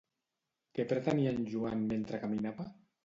Què 0.79 0.85
pretenia 0.93 1.33
en 1.35 1.45
Joan 1.53 1.85
mentre 1.93 2.21
caminava? 2.25 2.67